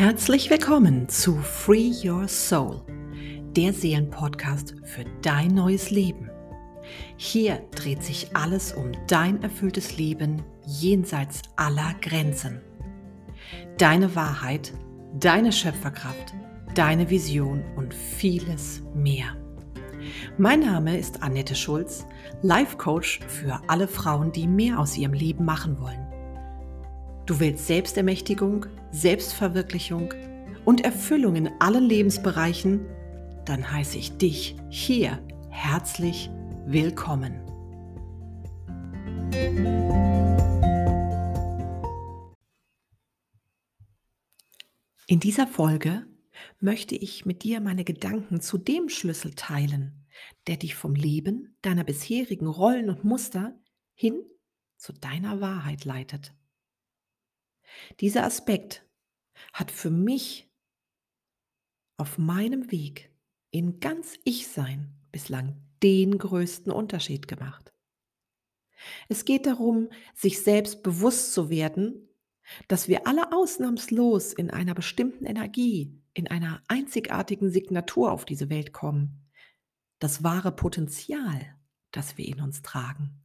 [0.00, 2.80] Herzlich willkommen zu Free Your Soul,
[3.54, 6.30] der Seelenpodcast für dein neues Leben.
[7.18, 12.62] Hier dreht sich alles um dein erfülltes Leben jenseits aller Grenzen.
[13.76, 14.72] Deine Wahrheit,
[15.18, 16.32] deine Schöpferkraft,
[16.74, 19.36] deine Vision und vieles mehr.
[20.38, 22.06] Mein Name ist Annette Schulz,
[22.40, 26.09] Life Coach für alle Frauen, die mehr aus ihrem Leben machen wollen.
[27.30, 30.12] Du willst Selbstermächtigung, Selbstverwirklichung
[30.64, 32.84] und Erfüllung in allen Lebensbereichen?
[33.44, 36.28] Dann heiße ich dich hier herzlich
[36.66, 37.40] willkommen.
[45.06, 46.08] In dieser Folge
[46.58, 50.04] möchte ich mit dir meine Gedanken zu dem Schlüssel teilen,
[50.48, 53.56] der dich vom Leben, deiner bisherigen Rollen und Muster
[53.94, 54.20] hin
[54.76, 56.34] zu deiner Wahrheit leitet.
[58.00, 58.84] Dieser Aspekt
[59.52, 60.50] hat für mich
[61.96, 63.10] auf meinem Weg
[63.50, 67.72] in ganz Ich-Sein bislang den größten Unterschied gemacht.
[69.08, 72.08] Es geht darum, sich selbst bewusst zu werden,
[72.68, 78.72] dass wir alle ausnahmslos in einer bestimmten Energie, in einer einzigartigen Signatur auf diese Welt
[78.72, 79.30] kommen.
[79.98, 81.54] Das wahre Potenzial,
[81.90, 83.24] das wir in uns tragen.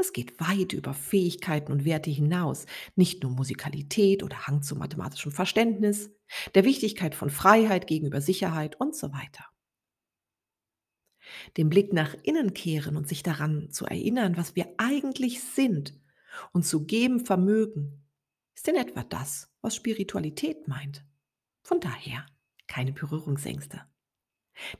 [0.00, 2.64] Es geht weit über Fähigkeiten und Werte hinaus,
[2.96, 6.10] nicht nur Musikalität oder Hang zu mathematischem Verständnis,
[6.54, 9.44] der Wichtigkeit von Freiheit gegenüber Sicherheit und so weiter.
[11.58, 16.00] Den Blick nach innen kehren und sich daran zu erinnern, was wir eigentlich sind
[16.52, 18.02] und zu geben vermögen,
[18.54, 21.04] ist in etwa das, was Spiritualität meint.
[21.62, 22.24] Von daher
[22.66, 23.82] keine Berührungsängste.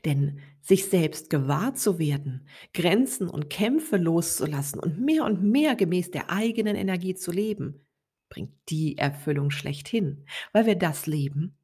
[0.05, 6.11] Denn sich selbst gewahr zu werden, Grenzen und Kämpfe loszulassen und mehr und mehr gemäß
[6.11, 7.85] der eigenen Energie zu leben,
[8.29, 11.57] bringt die Erfüllung schlechthin, weil wir das leben,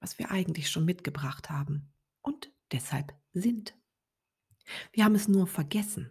[0.00, 1.92] was wir eigentlich schon mitgebracht haben
[2.22, 3.76] und deshalb sind.
[4.92, 6.10] Wir haben es nur vergessen.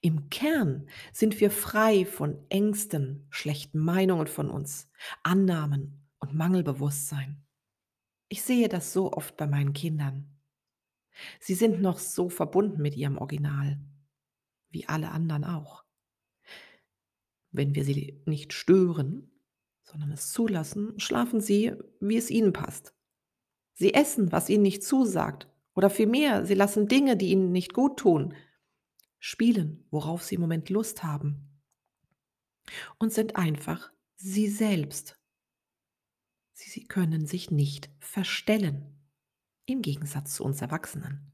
[0.00, 4.88] Im Kern sind wir frei von Ängsten, schlechten Meinungen von uns,
[5.22, 7.44] Annahmen und Mangelbewusstsein.
[8.28, 10.33] Ich sehe das so oft bei meinen Kindern.
[11.40, 13.80] Sie sind noch so verbunden mit ihrem Original,
[14.70, 15.84] wie alle anderen auch.
[17.50, 19.30] Wenn wir sie nicht stören,
[19.82, 22.94] sondern es zulassen, schlafen sie, wie es ihnen passt.
[23.74, 27.98] Sie essen, was ihnen nicht zusagt, oder vielmehr, sie lassen Dinge, die ihnen nicht gut
[27.98, 28.34] tun,
[29.18, 31.60] spielen, worauf sie im Moment Lust haben,
[32.98, 35.18] und sind einfach sie selbst
[36.54, 38.93] Sie können sich nicht verstellen,
[39.66, 41.32] im Gegensatz zu uns Erwachsenen.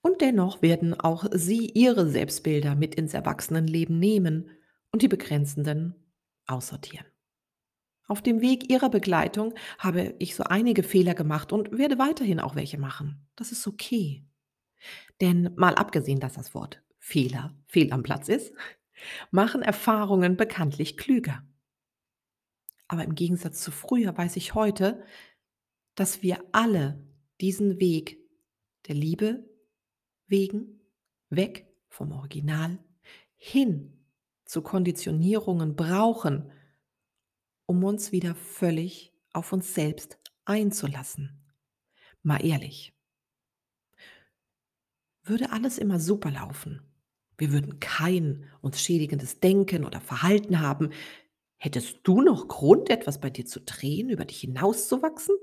[0.00, 4.50] Und dennoch werden auch Sie Ihre Selbstbilder mit ins Erwachsenenleben nehmen
[4.92, 5.94] und die begrenzenden
[6.46, 7.06] aussortieren.
[8.06, 12.54] Auf dem Weg Ihrer Begleitung habe ich so einige Fehler gemacht und werde weiterhin auch
[12.54, 13.26] welche machen.
[13.34, 14.24] Das ist okay.
[15.20, 18.52] Denn mal abgesehen, dass das Wort Fehler fehl am Platz ist,
[19.30, 21.42] machen Erfahrungen bekanntlich klüger.
[22.88, 25.02] Aber im Gegensatz zu früher weiß ich heute,
[25.96, 27.04] dass wir alle
[27.40, 28.18] diesen Weg
[28.86, 29.44] der Liebe
[30.26, 30.80] wegen,
[31.28, 32.78] weg vom Original,
[33.36, 34.06] hin
[34.44, 36.52] zu Konditionierungen brauchen,
[37.66, 41.44] um uns wieder völlig auf uns selbst einzulassen.
[42.22, 42.94] Mal ehrlich.
[45.24, 46.82] Würde alles immer super laufen,
[47.36, 50.90] wir würden kein uns schädigendes Denken oder Verhalten haben,
[51.58, 55.34] Hättest du noch Grund, etwas bei dir zu drehen, über dich hinauszuwachsen?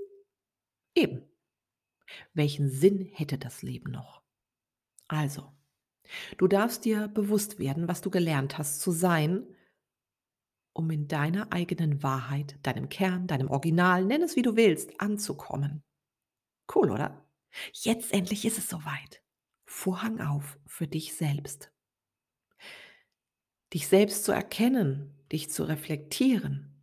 [0.96, 1.30] Eben.
[2.34, 4.22] Welchen Sinn hätte das Leben noch?
[5.08, 5.52] Also,
[6.38, 9.46] du darfst dir bewusst werden, was du gelernt hast zu sein,
[10.74, 15.84] um in deiner eigenen Wahrheit, deinem Kern, deinem Original, nenn es wie du willst, anzukommen.
[16.74, 17.30] Cool, oder?
[17.74, 19.24] Jetzt endlich ist es soweit.
[19.66, 21.72] Vorhang auf für dich selbst.
[23.74, 26.74] Dich selbst zu erkennen, dich zu reflektieren,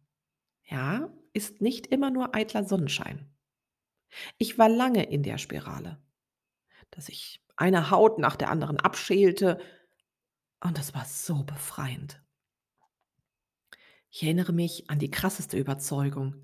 [0.65, 3.29] ja, ist nicht immer nur eitler Sonnenschein.
[4.39, 5.99] Ich war lange in der Spirale,
[6.91, 9.61] dass ich eine Haut nach der anderen abschälte
[10.61, 12.23] und das war so befreiend.
[14.11, 16.35] Ich erinnere mich an die krasseste Überzeugung.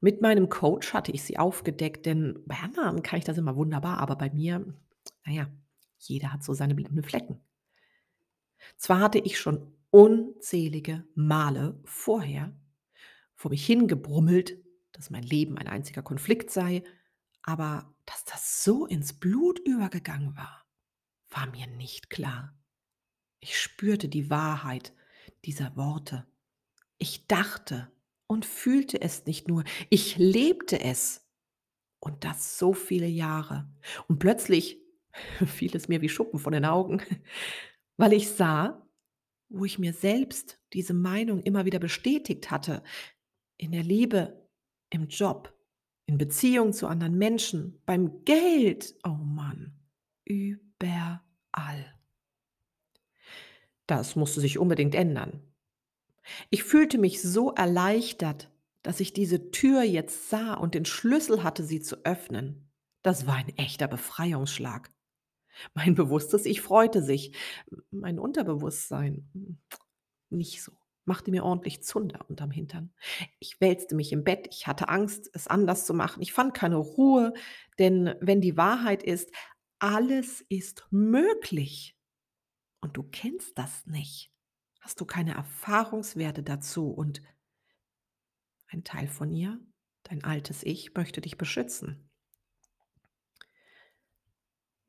[0.00, 3.98] Mit meinem Coach hatte ich sie aufgedeckt, denn bei anderen kann ich das immer wunderbar,
[3.98, 4.64] aber bei mir,
[5.24, 5.48] naja,
[5.98, 7.40] jeder hat so seine blinden Flecken.
[8.76, 12.56] Zwar hatte ich schon unzählige Male vorher
[13.34, 14.63] vor mich hingebrummelt,
[14.94, 16.82] dass mein Leben ein einziger Konflikt sei,
[17.42, 20.64] aber dass das so ins Blut übergegangen war,
[21.30, 22.56] war mir nicht klar.
[23.40, 24.94] Ich spürte die Wahrheit
[25.44, 26.26] dieser Worte.
[26.96, 27.92] Ich dachte
[28.26, 31.20] und fühlte es nicht nur, ich lebte es.
[32.00, 33.70] Und das so viele Jahre.
[34.08, 34.78] Und plötzlich
[35.46, 37.02] fiel es mir wie Schuppen von den Augen,
[37.96, 38.86] weil ich sah,
[39.48, 42.82] wo ich mir selbst diese Meinung immer wieder bestätigt hatte,
[43.56, 44.43] in der Liebe,
[44.94, 45.52] im Job,
[46.06, 49.76] in Beziehung zu anderen Menschen, beim Geld, oh Mann,
[50.24, 51.98] überall.
[53.86, 55.42] Das musste sich unbedingt ändern.
[56.48, 58.50] Ich fühlte mich so erleichtert,
[58.82, 62.70] dass ich diese Tür jetzt sah und den Schlüssel hatte, sie zu öffnen.
[63.02, 64.92] Das war ein echter Befreiungsschlag.
[65.74, 67.36] Mein bewusstes Ich freute sich.
[67.90, 69.58] Mein Unterbewusstsein
[70.30, 70.72] nicht so.
[71.04, 72.92] Machte mir ordentlich Zunder unterm Hintern.
[73.38, 74.48] Ich wälzte mich im Bett.
[74.50, 76.22] Ich hatte Angst, es anders zu machen.
[76.22, 77.34] Ich fand keine Ruhe,
[77.78, 79.30] denn wenn die Wahrheit ist,
[79.78, 81.96] alles ist möglich.
[82.80, 84.30] Und du kennst das nicht.
[84.80, 87.22] Hast du keine Erfahrungswerte dazu und
[88.68, 89.58] ein Teil von ihr,
[90.02, 92.10] dein altes Ich, möchte dich beschützen.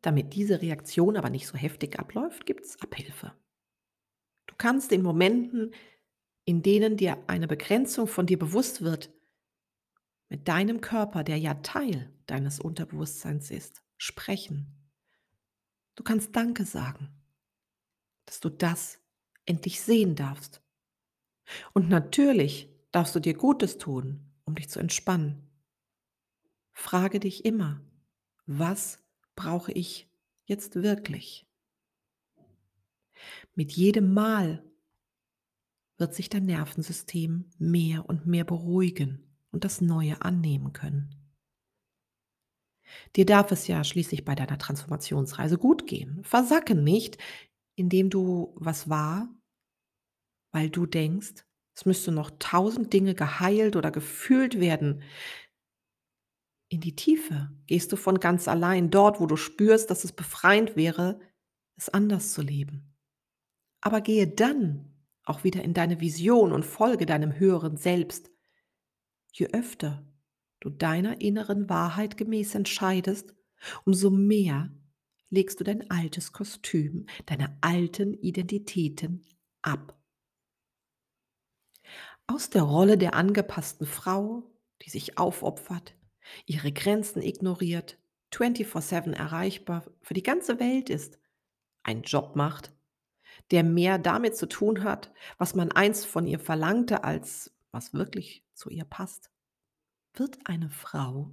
[0.01, 3.33] Damit diese Reaktion aber nicht so heftig abläuft, gibt es Abhilfe.
[4.45, 5.73] Du kannst in Momenten,
[6.45, 9.12] in denen dir eine Begrenzung von dir bewusst wird,
[10.30, 14.89] mit deinem Körper, der ja Teil deines Unterbewusstseins ist, sprechen.
[15.95, 17.09] Du kannst Danke sagen,
[18.25, 19.00] dass du das
[19.45, 20.62] endlich sehen darfst.
[21.74, 25.50] Und natürlich darfst du dir Gutes tun, um dich zu entspannen.
[26.74, 27.81] Frage dich immer,
[28.45, 29.00] was
[29.36, 30.09] brauche ich
[30.45, 31.47] jetzt wirklich?
[33.53, 34.63] Mit jedem Mal
[35.97, 41.15] wird sich dein Nervensystem mehr und mehr beruhigen und das Neue annehmen können.
[43.15, 46.24] Dir darf es ja schließlich bei deiner Transformationsreise gut gehen.
[46.24, 47.18] Versacke nicht,
[47.75, 49.30] indem du was wahr,
[50.51, 51.45] weil du denkst,
[51.75, 55.03] es müsste noch tausend Dinge geheilt oder gefühlt werden.
[56.69, 60.75] In die Tiefe gehst du von ganz allein, dort, wo du spürst, dass es befreiend
[60.75, 61.19] wäre,
[61.77, 62.95] es anders zu leben.
[63.81, 64.94] Aber gehe dann
[65.25, 68.31] auch wieder in deine Vision und folge deinem höheren Selbst.
[69.31, 70.07] Je öfter
[70.60, 73.36] du deiner inneren Wahrheit gemäß entscheidest,
[73.86, 74.72] umso mehr
[75.30, 79.25] legst du dein altes Kostüm, deine alten Identitäten
[79.62, 80.00] ab.
[82.28, 84.51] Aus der Rolle der angepassten Frau,
[84.81, 85.95] die sich aufopfert,
[86.45, 88.00] ihre Grenzen ignoriert,
[88.31, 91.19] 24/7 erreichbar für die ganze Welt ist,
[91.83, 92.75] einen Job macht,
[93.51, 98.45] der mehr damit zu tun hat, was man einst von ihr verlangte, als was wirklich
[98.53, 99.31] zu ihr passt,
[100.13, 101.31] wird eine Frau,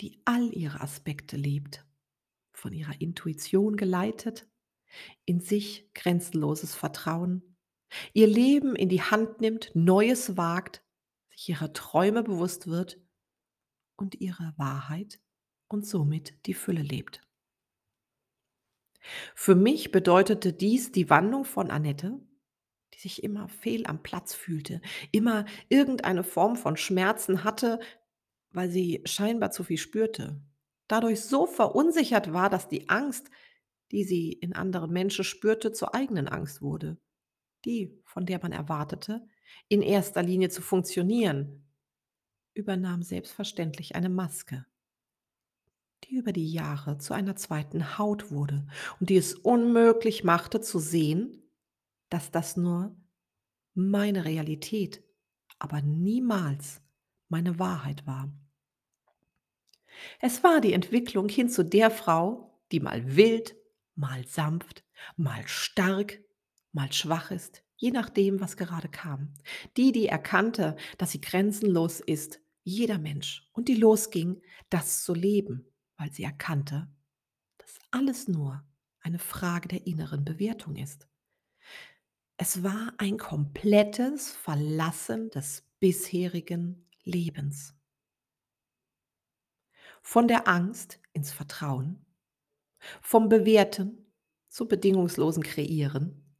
[0.00, 1.86] die all ihre Aspekte lebt,
[2.52, 4.48] von ihrer Intuition geleitet,
[5.24, 7.56] in sich grenzenloses Vertrauen,
[8.12, 10.82] ihr Leben in die Hand nimmt, Neues wagt,
[11.30, 13.00] sich ihrer Träume bewusst wird
[13.96, 15.20] und ihre Wahrheit
[15.68, 17.22] und somit die Fülle lebt.
[19.34, 22.20] Für mich bedeutete dies die Wandlung von Annette,
[22.94, 27.80] die sich immer fehl am Platz fühlte, immer irgendeine Form von Schmerzen hatte,
[28.50, 30.40] weil sie scheinbar zu viel spürte,
[30.88, 33.30] dadurch so verunsichert war, dass die Angst,
[33.90, 36.98] die sie in anderen Menschen spürte, zur eigenen Angst wurde,
[37.64, 39.26] die, von der man erwartete,
[39.68, 41.66] in erster Linie zu funktionieren,
[42.54, 44.66] übernahm selbstverständlich eine Maske
[46.12, 48.66] die über die Jahre zu einer zweiten Haut wurde
[49.00, 51.42] und die es unmöglich machte zu sehen,
[52.10, 52.94] dass das nur
[53.72, 55.02] meine Realität,
[55.58, 56.82] aber niemals
[57.28, 58.30] meine Wahrheit war.
[60.20, 63.56] Es war die Entwicklung hin zu der Frau, die mal wild,
[63.94, 64.84] mal sanft,
[65.16, 66.20] mal stark,
[66.72, 69.32] mal schwach ist, je nachdem, was gerade kam.
[69.78, 75.71] Die, die erkannte, dass sie grenzenlos ist, jeder Mensch, und die losging, das zu leben,
[76.02, 76.88] weil sie erkannte,
[77.58, 78.66] dass alles nur
[79.02, 81.08] eine Frage der inneren Bewertung ist.
[82.36, 87.76] Es war ein komplettes Verlassen des bisherigen Lebens.
[90.02, 92.04] Von der Angst ins Vertrauen,
[93.00, 94.12] vom Bewerten
[94.48, 96.34] zum bedingungslosen Kreieren,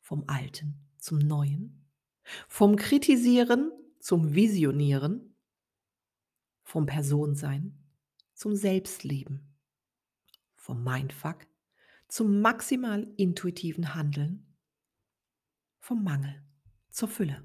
[0.00, 1.88] vom Alten zum Neuen,
[2.48, 3.70] vom Kritisieren
[4.00, 5.36] zum Visionieren,
[6.64, 7.85] vom Personsein
[8.36, 9.56] zum Selbstleben,
[10.54, 11.46] vom Mindfuck
[12.06, 14.56] zum maximal intuitiven Handeln,
[15.80, 16.44] vom Mangel
[16.90, 17.44] zur Fülle.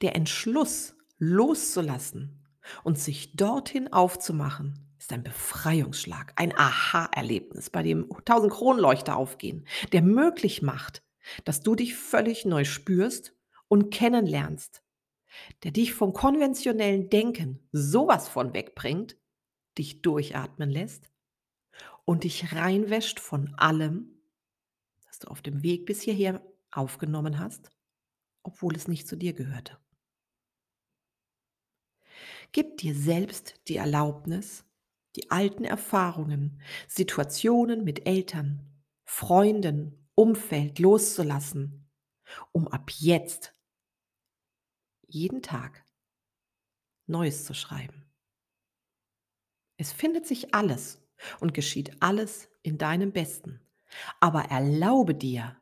[0.00, 2.46] Der Entschluss loszulassen
[2.82, 10.02] und sich dorthin aufzumachen, ist ein Befreiungsschlag, ein Aha-Erlebnis, bei dem tausend Kronleuchter aufgehen, der
[10.02, 11.04] möglich macht,
[11.44, 13.34] dass du dich völlig neu spürst
[13.68, 14.82] und kennenlernst,
[15.62, 19.16] der dich vom konventionellen Denken sowas von wegbringt,
[19.78, 21.10] dich durchatmen lässt
[22.04, 24.22] und dich reinwäscht von allem,
[25.06, 27.70] das du auf dem Weg bis hierher aufgenommen hast,
[28.42, 29.78] obwohl es nicht zu dir gehörte.
[32.52, 34.64] Gib dir selbst die Erlaubnis,
[35.16, 38.60] die alten Erfahrungen, Situationen mit Eltern,
[39.04, 41.90] Freunden, Umfeld loszulassen,
[42.52, 43.55] um ab jetzt
[45.06, 45.84] jeden Tag
[47.06, 48.04] Neues zu schreiben.
[49.76, 51.02] Es findet sich alles
[51.40, 53.60] und geschieht alles in deinem Besten,
[54.20, 55.60] aber erlaube dir,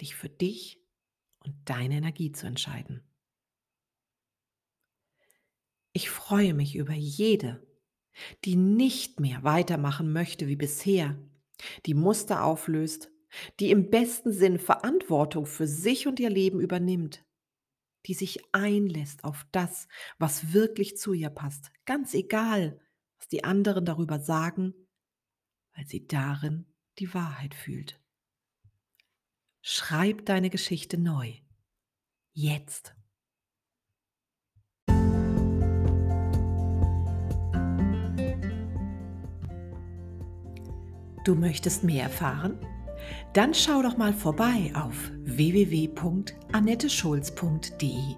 [0.00, 0.80] dich für dich
[1.40, 3.02] und deine Energie zu entscheiden.
[5.92, 7.66] Ich freue mich über jede,
[8.44, 11.18] die nicht mehr weitermachen möchte wie bisher,
[11.86, 13.10] die Muster auflöst,
[13.58, 17.24] die im besten Sinn Verantwortung für sich und ihr Leben übernimmt,
[18.06, 19.88] die sich einlässt auf das,
[20.18, 22.80] was wirklich zu ihr passt, ganz egal,
[23.18, 24.74] was die anderen darüber sagen,
[25.74, 26.66] weil sie darin
[26.98, 28.00] die Wahrheit fühlt.
[29.62, 31.34] Schreib deine Geschichte neu.
[32.32, 32.94] Jetzt.
[41.24, 42.58] Du möchtest mehr erfahren?
[43.32, 48.16] Dann schau doch mal vorbei auf www.annetteschulz.de,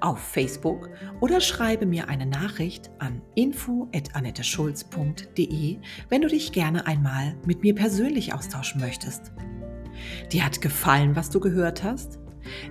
[0.00, 0.90] auf Facebook
[1.20, 5.78] oder schreibe mir eine Nachricht an info@annetteschulz.de,
[6.08, 9.32] wenn du dich gerne einmal mit mir persönlich austauschen möchtest.
[10.32, 12.18] Dir hat gefallen, was du gehört hast?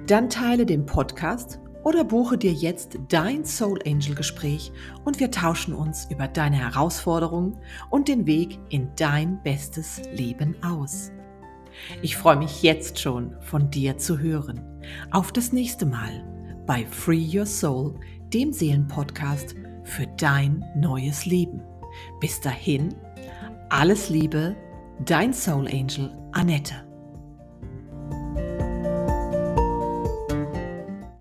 [0.08, 4.72] Dann teile den Podcast oder buche dir jetzt dein Soul Angel Gespräch
[5.04, 7.58] und wir tauschen uns über deine Herausforderungen
[7.90, 11.12] und den Weg in dein bestes Leben aus.
[12.02, 14.62] Ich freue mich jetzt schon von dir zu hören.
[15.12, 16.24] Auf das nächste Mal
[16.66, 18.00] bei Free Your Soul,
[18.34, 21.62] dem Seelenpodcast für dein neues Leben.
[22.20, 22.96] Bis dahin,
[23.70, 24.56] alles Liebe,
[25.06, 26.85] dein Soul Angel Annette.